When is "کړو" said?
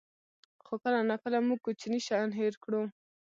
2.63-2.83